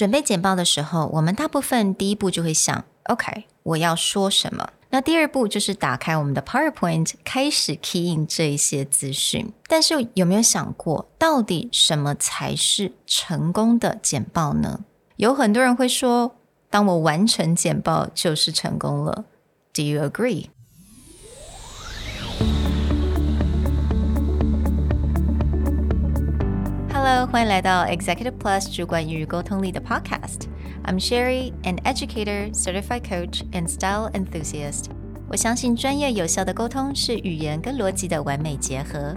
[0.00, 4.70] 准备简报的时候，我们大部分第一步就会想，OK，我要说什么？
[4.88, 9.52] 那第二步就是打开我们的 PowerPoint，开始 key in 这一些资讯。
[9.66, 14.80] 但是有没有想过，到底什么才是成功的简报呢？
[15.16, 16.34] 有很多人会说，
[16.70, 19.26] 当我完成简报就是成功了。
[19.74, 20.46] Do you agree?
[27.09, 34.85] Hello，欢迎来到 Executive Plus 主管与沟通力的 Podcast。I'm Sherry, an educator, certified coach, and style enthusiast.
[35.27, 39.15] 我相信专业有效的沟通是语言跟逻辑的完美结合。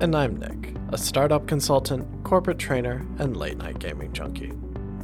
[0.00, 4.52] And I'm Nick, a startup consultant, corporate trainer, and late night gaming junkie.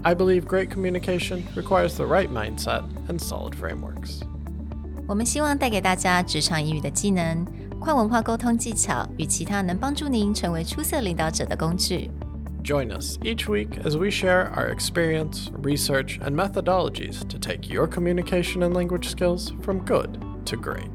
[0.03, 4.23] I believe great communication requires the right mindset and solid frameworks.
[5.07, 7.45] 我们希望带给大家职场英语的技能、
[7.79, 12.11] 跨文化沟通技巧与其他能帮助您成为出色领导者的工具。
[12.62, 17.88] Join us each week as we share our experience, research, and methodologies to take your
[17.88, 20.86] communication and language skills from good to great.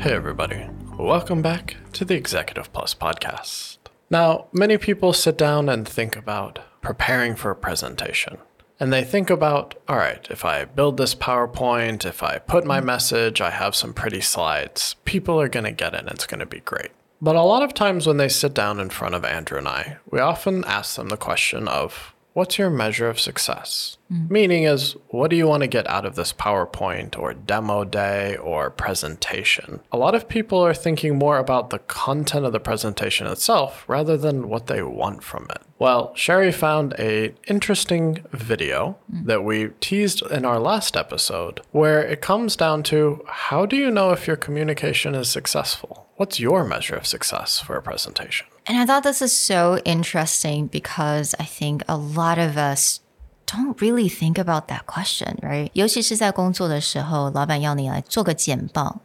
[0.00, 0.66] Hey, everybody.
[0.98, 3.78] Welcome back to the Executive Plus podcast.
[4.10, 8.38] Now, many people sit down and think about preparing for a presentation.
[8.82, 12.80] And they think about, all right, if I build this PowerPoint, if I put my
[12.80, 16.40] message, I have some pretty slides, people are going to get it and it's going
[16.40, 16.90] to be great.
[17.20, 19.98] But a lot of times when they sit down in front of Andrew and I,
[20.10, 23.98] we often ask them the question of, what's your measure of success?
[24.12, 24.30] Mm.
[24.30, 28.36] Meaning is, what do you want to get out of this PowerPoint or demo day
[28.36, 29.78] or presentation?
[29.92, 34.16] A lot of people are thinking more about the content of the presentation itself rather
[34.16, 35.62] than what they want from it.
[35.81, 42.21] Well, Sherry found a interesting video that we teased in our last episode where it
[42.21, 46.07] comes down to how do you know if your communication is successful?
[46.17, 48.47] What's your measure of success for a presentation?
[48.65, 53.01] And I thought this is so interesting because I think a lot of us
[53.45, 55.69] don't really think about that question, right?
[55.73, 59.01] 尤其是在工作的时候，老板要你来做个简报，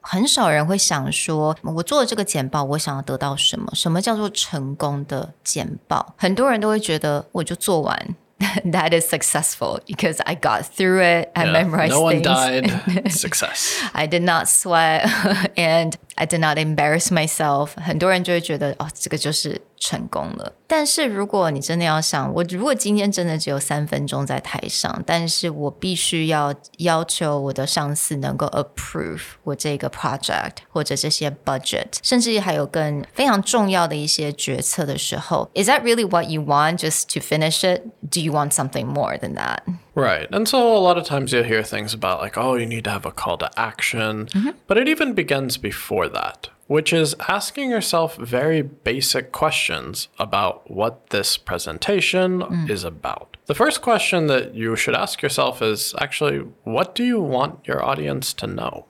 [0.00, 3.70] 很少人会想说，我做了这个简报，我想要得到什么？
[3.74, 6.14] 什么叫做成功的简报？
[6.16, 8.14] 很多人都会觉得，我就做完。
[8.65, 11.29] That is successful because I got through it.
[11.35, 12.25] I Yeah, memorized no one things.
[12.25, 13.11] died.
[13.11, 13.81] Success.
[13.93, 15.07] I did not sweat
[15.55, 17.69] and I did not embarrass myself。
[17.77, 20.53] 很多人就会觉得哦，这个就是成功了。
[20.67, 37.81] 但是如果你真的要想，我如果今天真的只有三分钟在台上，但是我必须要要求我的上司能够 approve 我这个 project 或者这些 budget，甚至还有更非常重要的一些决策的时候，Is that really what you want just to finish it?
[38.09, 39.66] Do you want something more than that?
[39.94, 40.28] Right.
[40.30, 42.90] And so a lot of times you'll hear things about, like, oh, you need to
[42.90, 44.26] have a call to action.
[44.26, 44.50] Mm-hmm.
[44.66, 51.10] But it even begins before that, which is asking yourself very basic questions about what
[51.10, 52.70] this presentation mm.
[52.70, 53.36] is about.
[53.46, 57.84] The first question that you should ask yourself is actually, what do you want your
[57.84, 58.86] audience to know?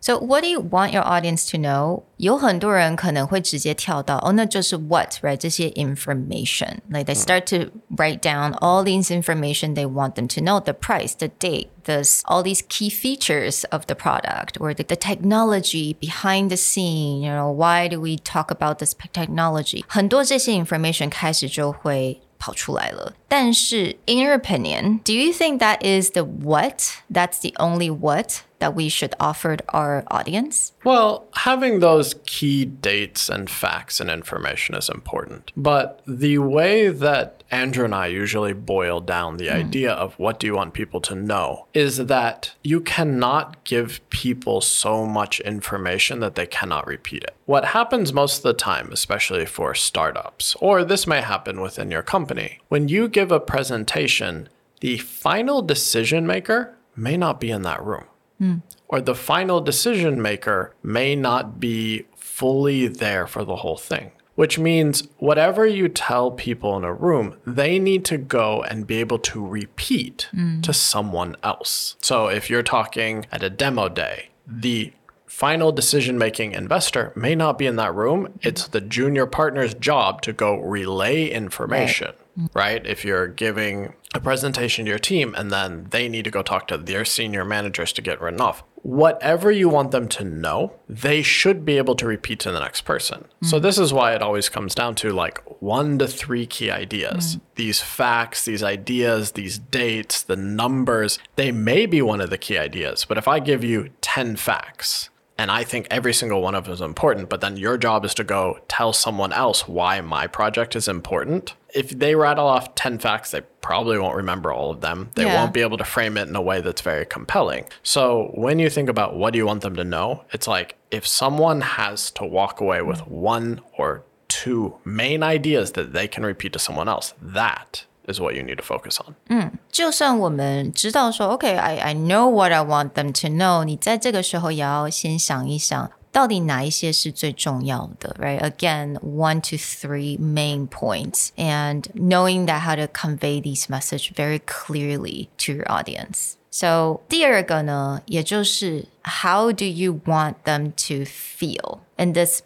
[0.00, 2.02] So what do you want your audience to know?
[2.16, 6.78] 有很多人可能会直接跳到哦，那就是 what right 这些 information.
[6.90, 10.72] Like they start to write down all these information they want them to know: the
[10.72, 15.94] price, the date, this all these key features of the product or the, the technology
[15.94, 17.22] behind the scene.
[17.22, 19.84] You know, why do we talk about this technology?
[19.86, 23.14] 很多这些 information 开始就会 跑出来了。
[23.28, 27.02] 但是，in your opinion, do you think that is the what?
[27.10, 30.72] That's the only what that we should offer our audience?
[30.84, 35.52] Well, having those key dates and facts and information is important.
[35.56, 39.55] But the way that Andrew and I usually boil down the hmm.
[39.55, 44.61] idea of what do you want people to know is that you cannot give people
[44.61, 47.35] so much information that they cannot repeat it.
[47.45, 52.03] What happens most of the time, especially for startups, or this may happen within your
[52.03, 54.49] company, when you give a presentation,
[54.81, 58.05] the final decision maker may not be in that room
[58.39, 58.55] hmm.
[58.87, 64.11] or the final decision maker may not be fully there for the whole thing.
[64.37, 68.97] Which means whatever you tell people in a room, they need to go and be
[68.97, 70.61] able to repeat mm.
[70.63, 71.95] to someone else.
[72.01, 74.93] So if you're talking at a demo day, the
[75.25, 78.39] final decision making investor may not be in that room.
[78.41, 82.13] It's the junior partner's job to go relay information,
[82.53, 82.85] right?
[82.85, 86.67] If you're giving a presentation to your team and then they need to go talk
[86.67, 91.21] to their senior managers to get written off, whatever you want them to know, they
[91.21, 93.25] should be able to repeat to the next person.
[93.43, 93.61] So, mm.
[93.61, 97.35] this is why it always comes down to like one to three key ideas.
[97.35, 97.41] Mm.
[97.55, 102.57] These facts, these ideas, these dates, the numbers, they may be one of the key
[102.57, 103.03] ideas.
[103.03, 106.73] But if I give you 10 facts, and I think every single one of them
[106.73, 110.75] is important, but then your job is to go tell someone else why my project
[110.75, 111.53] is important.
[111.73, 115.11] If they rattle off 10 facts, they probably won't remember all of them.
[115.15, 115.35] They Yeah.
[115.41, 117.65] won't be able to frame it in a way that's very compelling.
[117.83, 121.05] So when you think about what do you want them to know, it's like if
[121.05, 126.53] someone has to walk away with one or two main ideas that they can repeat
[126.53, 129.52] to someone else, that is what you need to focus on.
[129.70, 138.40] 就算我们知道说，OK，I、I know what I want them to know，你在这个时候也要先想一想，到底哪一些是最重要的，right?
[138.40, 144.40] Again, one to three main points, and knowing that how to convey these message very
[144.40, 146.32] clearly to your audience.
[146.50, 151.78] So 第二个呢，也就是 how do you want them to feel?
[151.96, 152.40] And this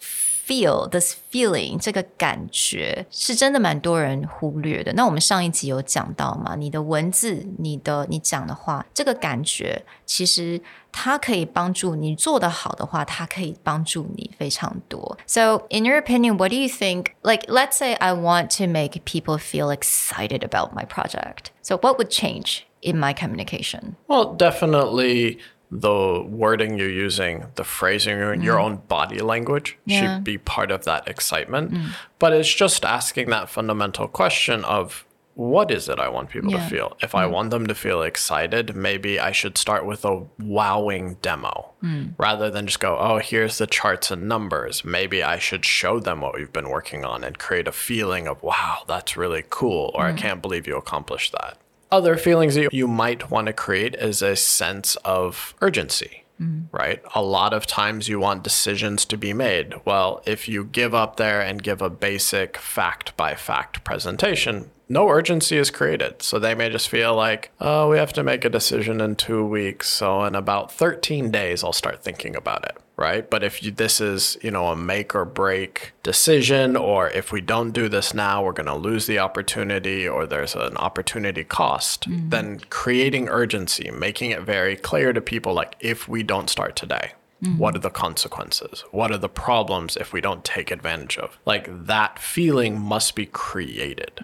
[0.51, 4.93] feel this feeling 这个感觉是真的蛮多人忽略的。
[4.93, 10.61] 那我们上一集有讲到嘛，你的文字、你的你讲的话，这个感觉其实
[10.93, 15.19] 它可以帮助你做得好的话，它可以帮助你非常多。
[15.27, 17.13] So in your opinion, what do you think?
[17.23, 21.51] Like, let's say I want to make people feel excited about my project.
[21.63, 23.97] So what would change in my communication?
[24.07, 25.39] Well, definitely
[25.72, 30.16] the wording you're using, the phrasing, your- your own body language Yeah.
[30.16, 31.72] should be part of that excitement.
[31.72, 31.86] Mm.
[32.20, 36.58] But it's just asking that fundamental question of what is it I want people Yeah.
[36.66, 36.98] to feel?
[37.02, 37.32] If I mm.
[37.32, 41.70] want them to feel excited, maybe I should start with a wowing demo
[42.18, 44.84] rather than just go, oh, here's the charts and numbers.
[44.84, 48.44] Maybe I should show them what we've been working on and create a feeling of,
[48.44, 51.58] wow, that's really cool, or I can't believe you accomplished that.
[51.92, 56.74] Other feelings that you might want to create is a sense of urgency, mm-hmm.
[56.76, 57.02] right?
[57.14, 59.74] A lot of times you want decisions to be made.
[59.84, 65.10] Well, if you give up there and give a basic fact by fact presentation, no
[65.10, 66.22] urgency is created.
[66.22, 69.46] So they may just feel like, oh, we have to make a decision in two
[69.46, 69.90] weeks.
[69.90, 73.30] So in about 13 days, I'll start thinking about it, right?
[73.30, 77.42] But if you, this is, you know, a make or break decision, or if we
[77.42, 82.08] don't do this now, we're going to lose the opportunity, or there's an opportunity cost,
[82.08, 82.30] mm-hmm.
[82.30, 87.14] then creating urgency, making it very clear to people like, if we don't start today,
[87.59, 88.85] what are the consequences?
[88.93, 91.39] What are the problems if we don't take advantage of?
[91.45, 94.21] Like that feeling must be created.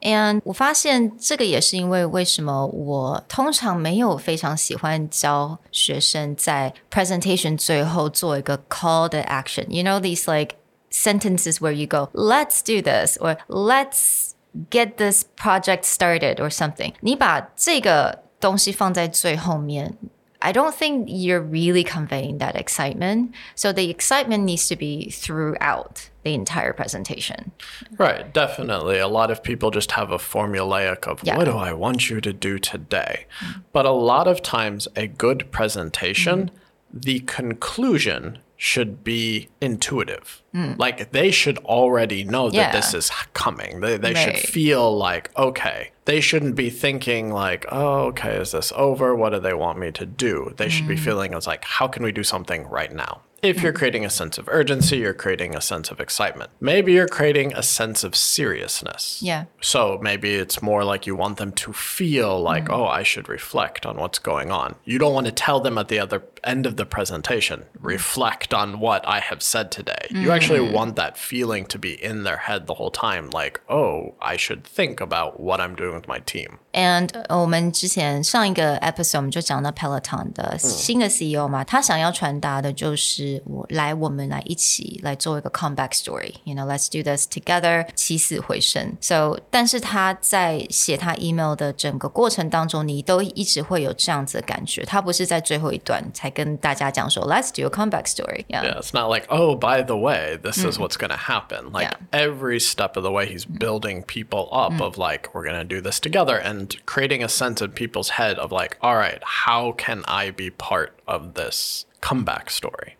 [0.00, 9.66] And 我发现这个也是因为为什么我通常没有非常喜欢教学生在 presentation 最后做一个 call to action.
[9.68, 10.56] You know these like
[10.90, 14.32] sentences where you go, "Let's do this" or "Let's
[14.70, 16.94] get this project started" or something.
[17.00, 19.98] 你把这个东西放在最后面。
[20.41, 23.35] I don't think you're really conveying that excitement.
[23.55, 27.51] So the excitement needs to be throughout the entire presentation.
[27.97, 28.99] Right, definitely.
[28.99, 31.35] A lot of people just have a formulaic of Yeah.
[31.37, 33.25] what do I want you to do today?
[33.73, 36.99] But a lot of times, a good presentation, mm-hmm.
[36.99, 40.43] the conclusion should be intuitive.
[40.51, 40.73] Hmm.
[40.77, 43.79] Like they should already know that this is coming.
[43.79, 48.73] They, they should feel like, okay, they shouldn't be thinking like, oh, okay, is this
[48.75, 49.15] over?
[49.15, 50.53] What do they want me to do?
[50.57, 51.03] They should be hmm.
[51.03, 53.21] feeling as like, how can we do something right now?
[53.41, 53.77] If you're hmm.
[53.77, 56.49] creating a sense of urgency, you're creating a sense of excitement.
[56.59, 59.21] Maybe you're creating a sense of seriousness.
[59.21, 59.45] Yeah.
[59.61, 63.85] So maybe it's more like you want them to feel like, oh, I should reflect
[63.85, 64.75] on what's going on.
[64.83, 68.80] You don't want to tell them at the other end of the presentation, reflect on
[68.80, 70.08] what I have said today.
[70.10, 74.14] You actually want that feeling to be in their head the whole time, like, oh,
[74.20, 76.58] I should think about what I'm doing with my team.
[76.72, 88.96] And 呃我们之前上一个 episode 我们就讲到 Peloton 的新的 CEO 嘛，他想要传达的就是我来，我们来一起来做一个 comeback story。You know, let's do this together，起死回生。
[89.00, 98.64] So，但是他在写他 email 的整个过程当中，你都一直会有这样子的感觉，他不是在最后一段才 跟大家讲说 let's do a comeback story。Yeah.
[98.64, 101.72] Yeah, it's not like, oh, by the way, this is what's going to happen.
[101.72, 101.96] Like Yeah.
[102.12, 105.80] every step of the way, he's building people up of like, we're going to do
[105.80, 110.02] this together and creating a sense in people's head of like, all right, how can
[110.06, 112.96] I be part of this comeback story?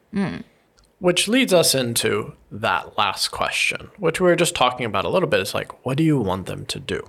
[1.00, 5.28] Which leads us into that last question, which we were just talking about a little
[5.28, 5.40] bit.
[5.40, 7.02] It's like, what do you want them to do?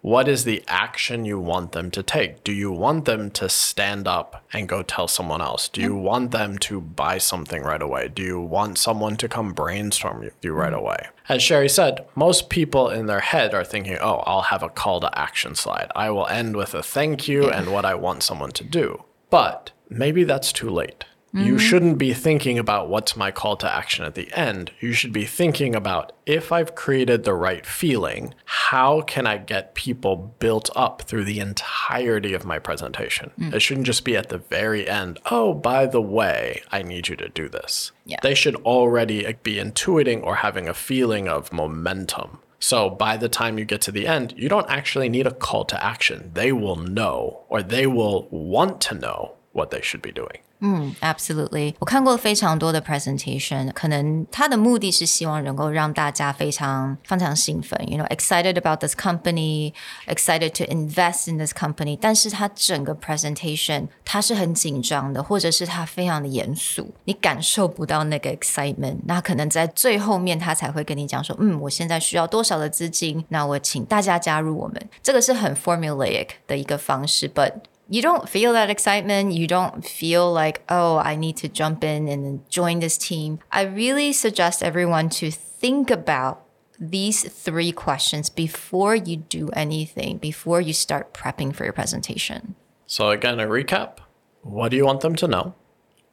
[0.00, 2.44] What is the action you want them to take?
[2.44, 5.68] Do you want them to stand up and go tell someone else?
[5.68, 8.08] Do you want them to buy something right away?
[8.08, 10.78] Do you want someone to come brainstorm you right hmm.
[10.78, 11.08] away?
[11.28, 15.00] As Sherry said, most people in their head are thinking, oh, I'll have a call
[15.00, 15.90] to action slide.
[15.96, 19.04] I will end with a thank you and what I want someone to do.
[19.30, 21.04] But maybe that's too late.
[21.32, 21.56] You mm-hmm.
[21.58, 24.70] shouldn't be thinking about what's my call to action at the end.
[24.80, 29.74] You should be thinking about if I've created the right feeling, how can I get
[29.74, 33.30] people built up through the entirety of my presentation?
[33.38, 33.54] Mm.
[33.54, 37.16] It shouldn't just be at the very end, oh, by the way, I need you
[37.16, 37.92] to do this.
[38.06, 38.18] Yeah.
[38.22, 42.38] They should already be intuiting or having a feeling of momentum.
[42.58, 45.64] So by the time you get to the end, you don't actually need a call
[45.66, 46.30] to action.
[46.34, 50.38] They will know or they will want to know what they should be doing.
[50.60, 59.72] 嗯 Absolutely，我看过非常多的 presentation，可能他的目的是希望能够让大家非常非常兴奋，you know excited about this company,
[60.06, 68.96] excited to invest in this company，但是它整个 presentation 它是很紧张的，或者是它非常的严肃，你感受不到那个 excitement。
[69.06, 74.88] 那可能在最后面他才会跟你讲说，嗯，我现在需要多少的资金，那我请大家加入我们。
[75.02, 77.52] 这个是很 formulaic 的一个方式，but
[77.88, 79.32] you don't feel that excitement.
[79.32, 83.38] You don't feel like, oh, I need to jump in and join this team.
[83.50, 86.44] I really suggest everyone to think about
[86.78, 92.54] these three questions before you do anything, before you start prepping for your presentation.
[92.86, 93.98] So, again, a recap
[94.42, 95.54] what do you want them to know?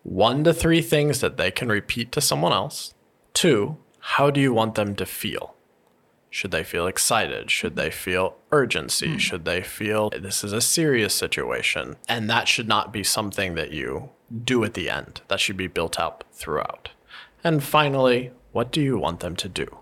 [0.03, 2.93] One to three things that they can repeat to someone else.
[3.33, 5.54] Two, how do you want them to feel?
[6.35, 7.49] Should they feel excited?
[7.49, 9.13] Should they feel urgency?
[9.13, 9.17] Hmm.
[9.19, 11.95] Should they feel this is a serious situation?
[12.09, 14.09] And that should not be something that you
[14.43, 15.21] do at the end.
[15.29, 16.89] That should be built up throughout.
[17.41, 19.77] And finally, what do you want them to do?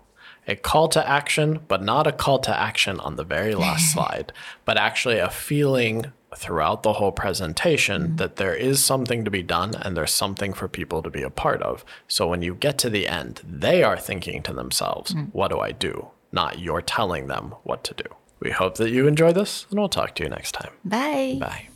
[0.46, 4.32] A call to action, but not a call to action on the very last slide,
[4.64, 8.16] but actually a feeling throughout the whole presentation hmm.
[8.16, 11.30] that there is something to be done and there's something for people to be a
[11.30, 11.84] part of.
[12.06, 15.22] So when you get to the end, they are thinking to themselves, hmm.
[15.32, 16.10] what do I do?
[16.33, 18.03] Not you're telling them what to do.
[18.39, 20.71] We hope that you enjoy this, and we'll talk to you next time.
[20.85, 21.37] Bye.
[21.39, 21.67] Bye.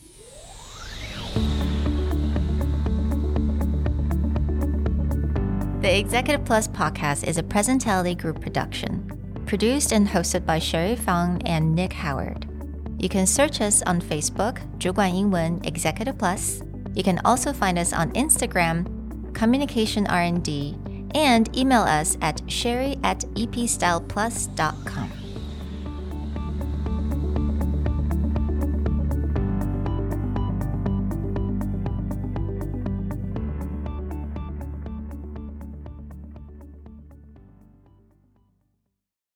[5.81, 9.11] The Executive Plus podcast is a Presentality Group production,
[9.45, 12.47] produced and hosted by Sherry Fang and Nick Howard.
[12.99, 16.61] You can search us on Facebook, 主管英文 Executive Plus.
[16.95, 18.85] You can also find us on Instagram,
[19.33, 20.77] Communication R&D,
[21.14, 25.17] and email us at sherry at epstyleplus.com.